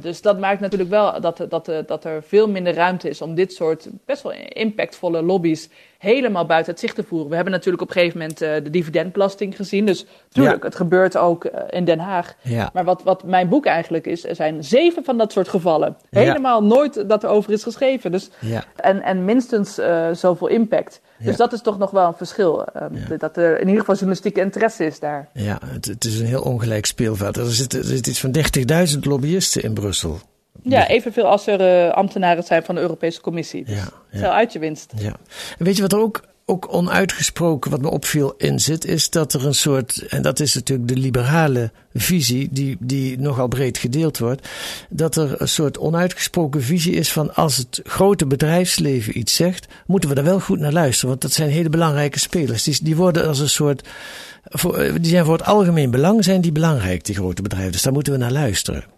[0.00, 3.52] Dus dat maakt natuurlijk wel dat, dat, dat er veel minder ruimte is om dit
[3.52, 7.28] soort best wel impactvolle lobby's helemaal buiten het zicht te voeren.
[7.28, 9.86] We hebben natuurlijk op een gegeven moment eh, de dividendbelasting gezien.
[9.86, 10.66] Dus tuurlijk, Ja.
[10.66, 12.34] het gebeurt ook eh, in Den Haag.
[12.42, 12.70] Ja.
[12.72, 15.96] Maar wat, wat mijn boek eigenlijk is, er zijn zeven van dat soort gevallen.
[16.10, 16.20] Ja.
[16.20, 18.12] Helemaal nooit dat er over is geschreven.
[18.12, 18.30] Dus
[18.76, 21.00] en, en minstens eh, zoveel impact.
[21.18, 22.64] Dus dat is toch nog wel een verschil.
[22.64, 23.18] ehm.
[23.18, 25.28] Dat er in ieder geval journalistieke interesse is daar.
[25.32, 27.36] Ja, het, het is een heel ongelijk speelveld.
[27.36, 28.34] Er zitten, er zitten iets van
[28.94, 30.18] 30.000 lobbyisten in Brussel.
[30.68, 33.64] Ja, evenveel als er eh, ambtenaren zijn van de Europese Commissie.
[33.64, 34.32] Dus Ja, ja.
[34.32, 34.92] Uit je winst.
[34.96, 35.16] Ja.
[35.58, 38.84] En weet je wat er ook, ook onuitgesproken, wat me opviel, in zit?
[38.84, 43.48] Is dat er een soort, en dat is natuurlijk de liberale visie, die, die nogal
[43.48, 44.48] breed gedeeld wordt.
[44.88, 50.08] Dat er een soort onuitgesproken visie is van als het grote bedrijfsleven iets zegt, moeten
[50.08, 51.08] we daar wel goed naar luisteren.
[51.08, 52.62] Want dat zijn hele belangrijke spelers.
[52.62, 53.88] Die, die worden als een soort,
[54.44, 57.72] voor, eh, die zijn voor het algemeen belang, zijn die belangrijk, die grote bedrijven.
[57.72, 58.96] Dus daar moeten we naar luisteren.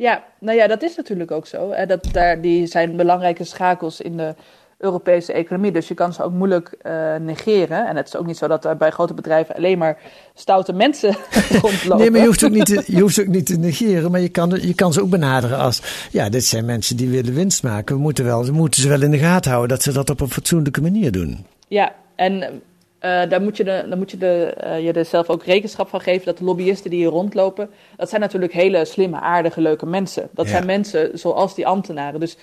[0.00, 1.70] Ja, nou ja, dat is natuurlijk ook zo.
[1.70, 1.86] Hè.
[1.86, 4.34] Dat, daar, die zijn belangrijke schakels in de
[4.78, 5.72] Europese economie.
[5.72, 7.88] Dus je kan ze ook moeilijk eh, negeren.
[7.88, 9.98] En het is ook niet zo dat er bij grote bedrijven alleen maar
[10.34, 11.16] stoute mensen
[11.62, 11.98] rondlopen.
[11.98, 14.28] Nee, maar je hoeft, ook niet te, je hoeft ook niet te negeren, maar je
[14.28, 17.96] kan, je kan ze ook benaderen als, ja, dit zijn mensen die willen winst maken.
[17.96, 20.20] We moeten, wel, we moeten ze wel in de gaten houden dat ze dat op
[20.20, 21.46] een fatsoenlijke manier doen.
[21.68, 22.62] Ja, en
[23.00, 26.00] daar moet je, de, daar moet je, de, eh, je er zelf ook rekenschap van
[26.00, 30.28] geven dat de lobbyisten die hier rondlopen, dat zijn natuurlijk hele slimme, aardige, leuke mensen.
[30.32, 30.50] Dat Ja.
[30.52, 32.20] zijn mensen zoals die ambtenaren.
[32.20, 32.36] Dus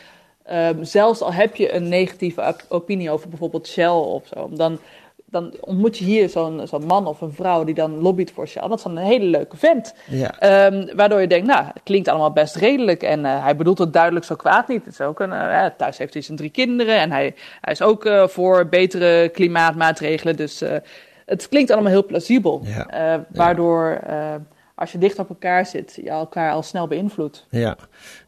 [0.43, 4.79] ehm, zelfs al heb je een negatieve op- opinie over bijvoorbeeld Shell of zo, dan,
[5.29, 8.67] dan ontmoet je hier zo'n zo'n man of een vrouw die dan lobbyt voor Shell.
[8.67, 9.93] Dat is dan een hele leuke vent.
[10.05, 10.39] Ja.
[10.39, 13.03] Ehm, waardoor je denkt, nou, het klinkt allemaal best redelijk.
[13.03, 14.85] En eh, hij bedoelt het duidelijk zo kwaad niet.
[14.85, 16.97] Het is ook een, eh, eh, thuis heeft hij zijn drie kinderen.
[16.97, 20.35] En hij, hij is ook voor betere klimaatmaatregelen.
[20.35, 20.63] Dus
[21.25, 22.61] het klinkt allemaal heel plausibel.
[22.63, 23.25] Ja.
[23.29, 23.99] Waardoor,
[24.77, 27.45] als je dicht op elkaar zit, je elkaar al snel beïnvloedt.
[27.49, 27.77] Ja,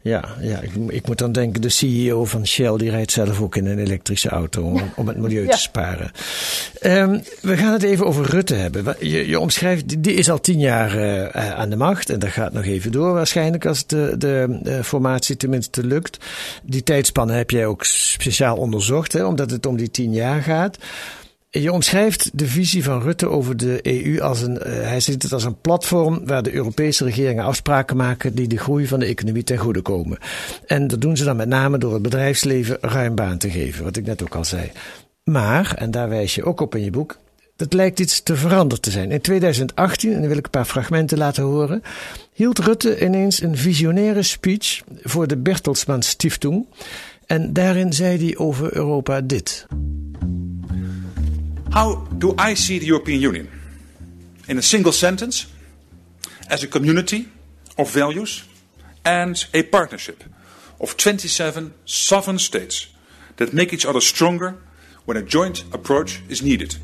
[0.01, 0.59] ja, ja.
[0.59, 3.79] Ik, ik moet dan denken, de CEO van Shell, die rijdt zelf ook in een
[3.79, 5.49] elektrische auto om, om het milieu Ja.
[5.51, 6.11] te sparen.
[6.79, 8.95] Ehm, we gaan het even over Rutte hebben.
[8.99, 12.29] Je, je omschrijft, die- is al tien jaar eh, eh, aan de macht en dat
[12.29, 16.17] gaat nog even door waarschijnlijk als de, de, de formatie tenminste lukt.
[16.63, 20.77] Die tijdspannen heb jij ook speciaal onderzocht, hè, omdat het om die tien jaar gaat.
[21.51, 25.33] Je omschrijft de visie van Rutte over de EU als een, eh, hij ziet het
[25.33, 29.43] als een platform waar de Europese regeringen afspraken maken die de groei van de economie
[29.43, 30.17] ten goede komen.
[30.65, 33.97] En dat doen ze dan met name door het bedrijfsleven ruim baan te geven, wat
[33.97, 34.71] ik net ook al zei.
[35.23, 37.17] Maar, en daar wijs je ook op in je boek,
[37.55, 39.11] dat lijkt iets te veranderd te zijn.
[39.11, 41.81] In 2018, en dan wil ik een paar fragmenten laten horen,
[42.33, 46.65] hield Rutte ineens een visionaire speech voor de Bertelsmann Stiftung.
[47.25, 49.67] En daarin zei hij over Europa dit.
[51.71, 53.49] How do I see the European Union?
[54.47, 55.47] In a single sentence,
[56.47, 57.27] as a community
[57.75, 58.47] of values
[59.01, 60.23] and a partnership
[60.77, 62.95] of 27 sovereign states
[63.35, 64.55] that make each other stronger
[65.05, 66.79] when a joint approach is needed.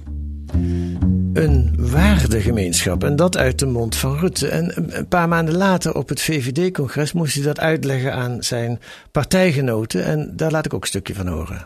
[1.34, 3.04] Een waardegemeenschap.
[3.04, 4.48] En dat uit de mond van Rutte.
[4.48, 8.80] En een- paar maanden later op het VVD-congres moest hij dat uitleggen aan zijn
[9.12, 10.04] partijgenoten.
[10.06, 11.66] En daar laat ik ook een stukje van horen.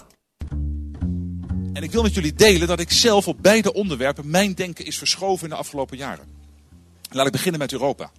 [1.74, 4.98] En ik wil met jullie delen dat ik zelf op beide onderwerpen mijn denken is
[4.98, 6.28] verschoven in de afgelopen jaren.
[7.10, 8.12] Laat ik beginnen met Europa.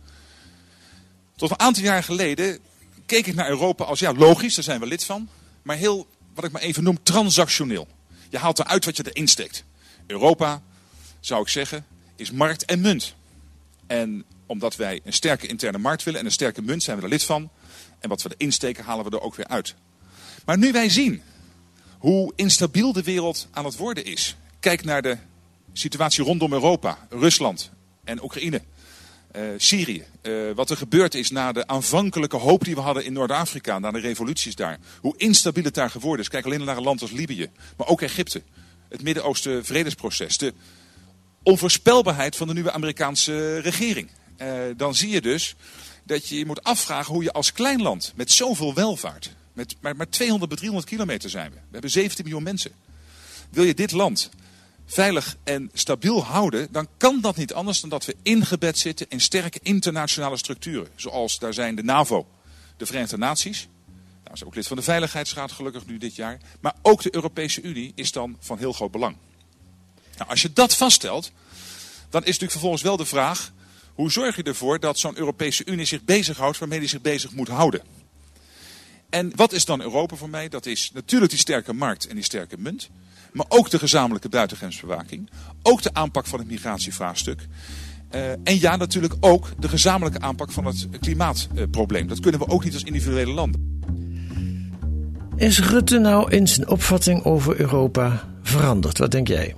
[1.37, 2.59] Tot een aantal jaar geleden
[3.07, 5.29] keek ik naar Europa als, ja logisch, daar zijn we lid van.
[5.63, 7.89] Maar heel, wat ik maar even noem, transactioneel.
[8.29, 9.65] Je haalt eruit wat je erin steekt.
[10.07, 10.63] Europa,
[11.21, 11.87] zou ik zeggen,
[12.17, 13.15] is markt en munt.
[13.87, 17.09] En omdat wij een sterke interne markt willen en een sterke munt, zijn we er
[17.09, 17.51] lid van.
[17.99, 19.75] En wat we erin steken, halen we er ook weer uit.
[20.45, 21.23] Maar nu wij zien
[22.01, 24.37] hoe instabiel de wereld aan het worden is.
[24.61, 25.17] Kijk naar de
[25.73, 27.71] situatie rondom Europa, Rusland
[28.05, 28.63] en Oekraïne.
[29.37, 33.13] Uh, Syrië, uh, wat er gebeurd is na de aanvankelijke hoop die we hadden in
[33.13, 34.79] Noord-Afrika, na de revoluties daar.
[35.01, 36.29] Hoe instabiel het daar geworden is.
[36.29, 38.43] Kijk alleen naar een land als Libië, maar ook Egypte.
[38.89, 40.39] Het Midden-Oosten vredesproces.
[40.39, 40.55] De
[41.43, 44.11] onvoorspelbaarheid van de nieuwe Amerikaanse regering.
[44.39, 45.57] Uh, dan zie je dus
[46.05, 49.97] dat je je moet afvragen hoe je als klein land met zoveel welvaart, met maar,
[49.97, 51.57] maar 200 300 kilometer zijn we.
[51.57, 52.71] We hebben 17 miljoen mensen.
[53.51, 54.31] Wil je dit land
[54.87, 59.21] veilig en stabiel houden, dan kan dat niet anders dan dat we ingebed zitten in
[59.21, 60.89] sterke internationale structuren.
[60.95, 62.27] Zoals daar zijn de NAVO,
[62.77, 63.69] de Verenigde Naties.
[64.23, 66.39] Nou, is ook lid van de Veiligheidsraad gelukkig nu dit jaar.
[66.61, 69.17] Maar ook de Europese Unie is dan van heel groot belang.
[70.17, 71.33] Nou, als je dat vaststelt,
[72.09, 73.53] dan is natuurlijk vervolgens wel de vraag...
[73.95, 77.49] hoe zorg je ervoor dat zo'n Europese Unie zich bezighoudt waarmee die zich bezig moet
[77.49, 77.83] houden?
[79.11, 80.49] En wat is dan Europa voor mij?
[80.49, 82.91] Dat is natuurlijk die sterke markt en die sterke munt.
[83.33, 85.31] Maar ook de gezamenlijke buitengrensbewaking.
[85.63, 87.47] Ook de aanpak van het migratievraagstuk.
[88.15, 92.07] Uh, en ja, natuurlijk ook de gezamenlijke aanpak van het klimaatprobleem.
[92.07, 93.79] dat kunnen we ook niet als individuele landen.
[95.37, 98.99] Is Rutte nou in zijn opvatting over Europa veranderd?
[98.99, 99.55] Wat denk jij?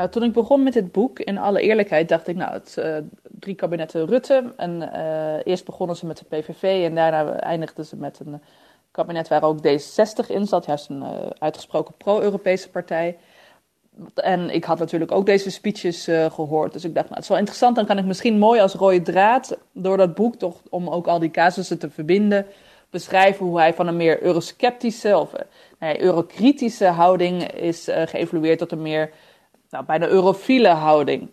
[0.00, 2.96] Nou, toen ik begon met dit boek, in alle eerlijkheid, dacht ik, nou, het uh,
[3.22, 4.52] drie kabinetten Rutte.
[4.56, 8.42] En uh, eerst begonnen ze met de PVV en daarna eindigden ze met een
[8.90, 11.04] kabinet waar ook D66 in zat, juist een
[11.38, 13.18] uitgesproken pro-Europese partij.
[14.14, 16.72] En ik had natuurlijk ook deze speeches gehoord.
[16.72, 17.76] Dus ik dacht, nou, het is wel interessant.
[17.76, 21.18] Dan kan ik misschien mooi als rode draad door dat boek, toch om ook al
[21.18, 22.46] die casussen te verbinden,
[22.90, 25.32] beschrijven hoe hij van een meer eurosceptische of
[25.78, 29.10] nee, eurokritische houding is geëvolueerd tot een meer
[29.70, 31.30] nou, bijna eurofiele houding.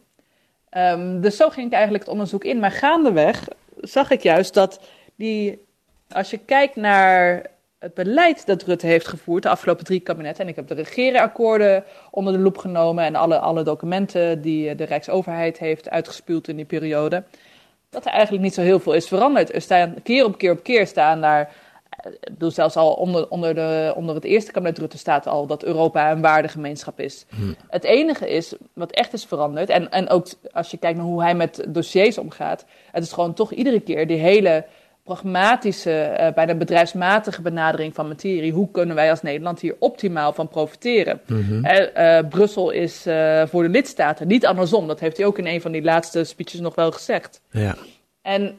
[0.77, 2.59] Um, dus zo ging ik eigenlijk het onderzoek in.
[2.59, 3.47] Maar gaandeweg
[3.81, 4.79] zag ik juist dat
[5.15, 5.65] die
[6.09, 7.45] als je kijkt naar
[7.79, 11.83] het beleid dat Rutte heeft gevoerd de afgelopen drie kabinetten, en ik heb de regeerakkoorden
[12.11, 16.65] onder de loep genomen en alle, alle documenten die de Rijksoverheid heeft uitgespuwd in die
[16.65, 17.23] periode,
[17.89, 19.53] dat er eigenlijk niet zo heel veel is veranderd.
[19.53, 21.53] Er staan keer op keer op keer staan daar,
[22.21, 26.11] bedoel zelfs al onder, onder, de, onder het eerste kabinet Rutte staat al dat Europa
[26.11, 27.25] een waardegemeenschap is.
[27.35, 27.55] Hmm.
[27.67, 31.21] Het enige is, wat echt is veranderd, en, en ook als je kijkt naar hoe
[31.21, 34.65] hij met dossiers omgaat, het is gewoon toch iedere keer die hele
[35.03, 38.51] pragmatische, uh, bijna bedrijfsmatige benadering van materie.
[38.51, 41.21] Hoe kunnen wij als Nederland hier optimaal van profiteren?
[41.25, 41.65] Mm -hmm.
[41.65, 43.01] uh, Brussel is
[43.45, 44.87] voor de lidstaten, niet andersom.
[44.87, 47.41] Dat heeft hij ook in een van die laatste speeches nog wel gezegd.
[47.51, 47.75] Ja.
[48.21, 48.57] En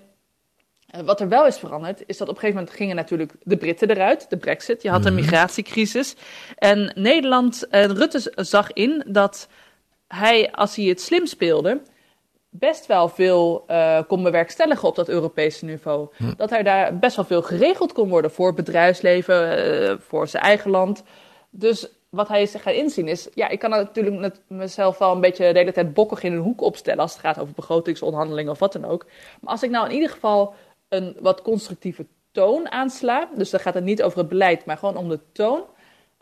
[1.05, 3.91] wat er wel is veranderd, is dat op een gegeven moment gingen natuurlijk de Britten
[3.91, 4.83] eruit, de brexit.
[4.83, 6.17] Je had een migratiecrisis.
[6.57, 9.49] En Nederland, Rutte zag in dat
[10.09, 11.81] hij, als hij het slim speelde
[12.51, 16.09] best wel veel uh, kon bewerkstelligen op dat Europese niveau.
[16.17, 16.33] Hm.
[16.37, 20.43] Dat er daar best wel veel geregeld kon worden voor het bedrijfsleven, uh, voor zijn
[20.43, 21.03] eigen land.
[21.51, 25.21] Dus wat hij zich gaat inzien is, ja, ik kan natuurlijk met mezelf wel een
[25.21, 28.59] beetje de hele tijd bokkig in een hoek opstellen als het gaat over begrotingsonderhandelingen of
[28.59, 29.07] wat dan ook.
[29.41, 30.55] Maar als ik nou in ieder geval
[30.89, 34.97] een wat constructieve toon aansla, dus dan gaat het niet over het beleid, maar gewoon
[34.97, 35.63] om de toon.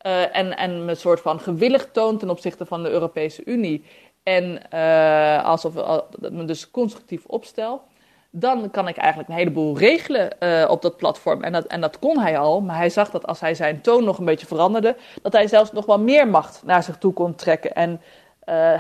[0.07, 3.85] Uh, en, en een soort van gewillig toon ten opzichte van de Europese Unie.
[4.23, 5.75] En uh, alsof
[6.19, 7.83] dat me dus constructief opstel.
[8.31, 11.43] Dan kan ik eigenlijk een heleboel regelen uh, op dat platform.
[11.43, 12.61] En dat, en dat kon hij al.
[12.61, 14.97] Maar hij zag dat als hij zijn toon nog een beetje veranderde.
[15.23, 17.75] dat hij zelfs nog wel meer macht naar zich toe kon trekken.
[17.75, 18.01] En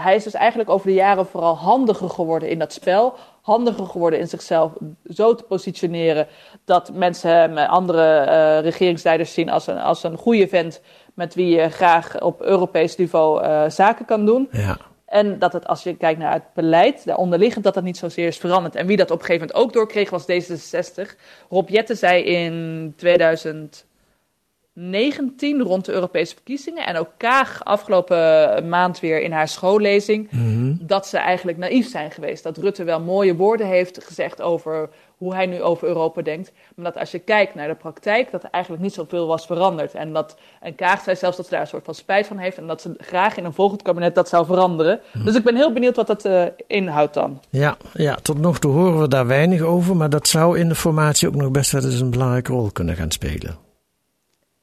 [0.01, 3.15] hij is dus eigenlijk over de jaren vooral handiger geworden in dat spel.
[3.47, 4.73] Handiger geworden in zichzelf
[5.15, 6.27] zo te positioneren.
[6.65, 10.81] dat mensen hem, andere uh, regeringsleiders zien als een, als een goede vent.
[11.15, 14.49] met wie je graag op Europees niveau zaken kan doen.
[14.51, 14.77] Ja.
[15.07, 18.27] En dat het, als je kijkt naar het beleid, de onderliggend, dat dat niet zozeer
[18.27, 18.75] is veranderd.
[18.75, 21.17] En wie dat op een gegeven moment ook doorkreeg, was D66.
[21.49, 22.95] Rob Jette zei in
[24.77, 30.41] 2019, rond de Europese verkiezingen, en ook Kaag afgelopen maand weer in haar schoollezing, mm
[30.41, 30.79] -hmm.
[30.81, 32.43] dat ze eigenlijk naïef zijn geweest.
[32.43, 36.53] Dat Rutte wel mooie woorden heeft gezegd over hoe hij nu over Europa denkt.
[36.75, 39.95] Maar dat als je kijkt naar de praktijk, dat er eigenlijk niet zoveel was veranderd.
[39.95, 42.57] En, dat, en Kaag zei zelfs dat ze daar een soort van spijt van heeft.
[42.57, 45.01] En dat ze graag in een volgend kabinet dat zou veranderen.
[45.13, 45.25] Hm.
[45.25, 47.41] Dus ik ben heel benieuwd wat dat uh, inhoudt dan.
[47.51, 49.97] Ja, ja, tot nog toe horen we daar weinig over.
[49.97, 52.97] Maar dat zou in de formatie ook nog best wel eens een belangrijke rol kunnen
[52.97, 53.66] gaan spelen.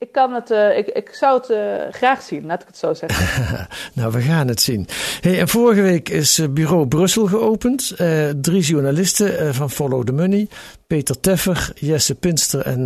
[0.03, 2.93] Ik, kan het, uh, ik, ik zou het uh, graag zien, laat ik het zo
[2.93, 3.67] zeggen.
[3.95, 4.87] nou, we gaan het zien.
[5.21, 7.95] Hey, en vorige week is uh, Bureau Brussel geopend.
[8.41, 10.47] drie journalisten van Follow the Money.
[10.87, 12.85] Peter Teffer, Jesse Pinster en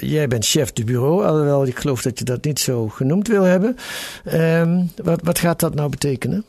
[0.00, 1.24] jij bent chef du bureau.
[1.24, 3.76] Alhoewel, ik geloof dat je dat niet zo genoemd wil hebben.
[4.32, 6.44] Um, wat, wat gaat dat nou betekenen?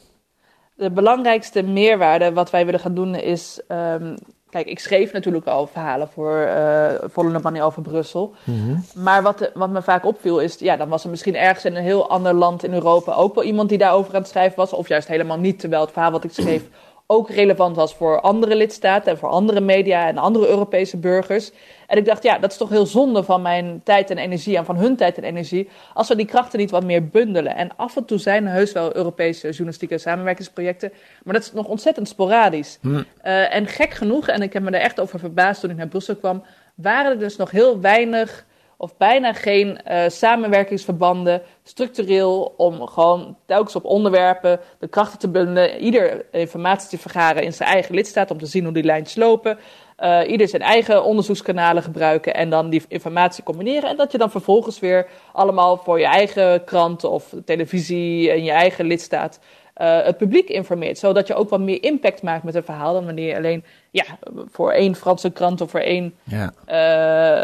[0.75, 4.15] De belangrijkste meerwaarde wat wij willen gaan doen is um,
[4.49, 8.33] Kijk, ik schreef natuurlijk al verhalen voor uh, Volle Money over Brussel.
[8.43, 8.75] Mhm.
[8.95, 11.83] Maar wat, wat me vaak opviel is, ja, dan was er misschien ergens in een
[11.83, 14.73] heel ander land in Europa ook wel iemand die daarover aan het schrijven was.
[14.73, 16.63] Of juist helemaal niet, terwijl het verhaal wat ik schreef
[17.09, 21.51] ook relevant was voor andere lidstaten en voor andere media en andere Europese burgers.
[21.87, 24.65] En ik dacht, ja, dat is toch heel zonde van mijn tijd en energie en
[24.65, 27.55] van hun tijd en energie, als we die krachten niet wat meer bundelen.
[27.55, 30.91] En af en toe zijn er heus wel Europese journalistieke samenwerkingsprojecten,
[31.23, 32.77] maar dat is nog ontzettend sporadisch.
[32.81, 32.95] Hm.
[32.95, 35.87] Uh, en gek genoeg, en ik heb me er echt over verbaasd toen ik naar
[35.87, 36.43] Brussel kwam,
[36.75, 38.45] waren er dus nog heel weinig
[38.77, 45.79] of bijna geen uh, samenwerkingsverbanden structureel om gewoon telkens op onderwerpen de krachten te bundelen,
[45.79, 49.59] ieder informatie te vergaren in zijn eigen lidstaat om te zien hoe die lijntjes lopen,
[49.99, 53.89] uh, ieder zijn eigen onderzoekskanalen gebruiken en dan die informatie combineren.
[53.89, 58.51] En dat je dan vervolgens weer allemaal voor je eigen krant of televisie in je
[58.51, 59.39] eigen lidstaat
[59.81, 60.97] uh, het publiek informeert.
[60.97, 64.05] Zodat je ook wat meer impact maakt met een verhaal dan wanneer je alleen ja,
[64.51, 66.53] voor één Franse krant of voor één ja.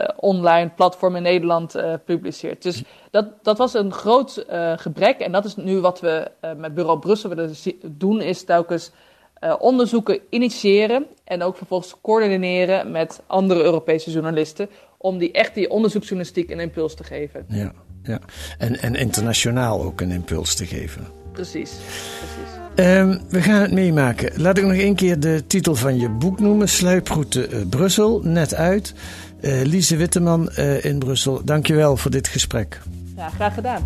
[0.01, 2.63] uh, online platform in Nederland uh, publiceert.
[2.63, 5.19] Dus dat, dat was een groot gebrek.
[5.19, 7.53] En dat is nu wat we met Bureau Brussel willen
[7.85, 8.91] doen, is telkens
[9.59, 14.69] onderzoeken initiëren en ook vervolgens coördineren met andere Europese journalisten.
[14.97, 17.45] Om die echt die onderzoeksjournalistiek een impuls te geven.
[17.47, 17.71] Ja,
[18.03, 18.19] ja.
[18.57, 21.22] En, en internationaal ook een impuls te geven.
[21.33, 21.71] Precies,
[22.19, 22.97] precies.
[22.99, 24.41] Um, we gaan het meemaken.
[24.41, 26.69] Laat ik nog één keer de titel van je boek noemen.
[26.69, 28.93] Sluiproute uh, Brussel, net uit.
[29.41, 32.79] Uh, Lise Witteman uh, in Brussel, dankjewel voor dit gesprek.
[33.15, 33.83] Ja, graag gedaan.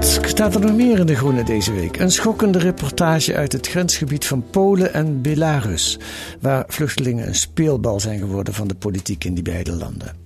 [0.00, 1.96] Wat staat er nog meer in de Groene deze week?
[1.98, 5.98] Een schokkende reportage uit het grensgebied van Polen en Belarus,
[6.40, 10.16] waar vluchtelingen een speelbal zijn geworden van de politiek in die beide landen.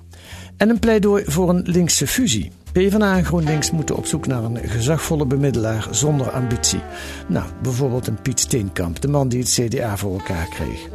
[0.57, 2.53] En een pleidooi voor een linkse fusie.
[2.73, 6.81] PvdA en GroenLinks moeten op zoek naar een gezagvolle bemiddelaar zonder ambitie.
[7.29, 10.89] Nou, bijvoorbeeld een Piet Steenkamp, de man die het CDA voor elkaar kreeg.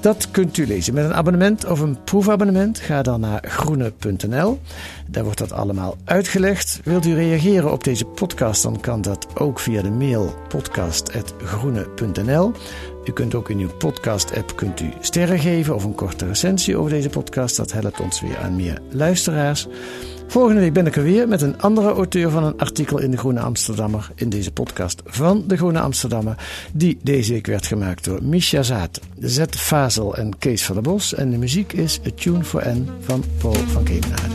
[0.00, 2.78] Dat kunt u lezen met een abonnement of een proefabonnement.
[2.78, 4.60] Ga dan naar groene.nl.
[5.06, 6.80] Daar wordt dat allemaal uitgelegd.
[6.84, 12.52] Wilt u reageren op deze podcast, dan kan dat ook via de mail podcast.groene.nl.
[13.04, 16.90] U kunt ook in uw podcast-app kunt u sterren geven of een korte recensie over
[16.90, 17.56] deze podcast.
[17.56, 19.68] Dat helpt ons weer aan meer luisteraars.
[20.30, 23.16] Volgende week ben ik er weer met een andere auteur van een artikel in de
[23.16, 24.10] Groene Amsterdammer.
[24.14, 26.36] In deze podcast van de Groene Amsterdammer.
[26.72, 31.14] Die deze week werd gemaakt door Misha Zaat, Zet Fazel en Kees van der Bos.
[31.14, 34.34] En de muziek is A Tune for N van Paul van Kemenade.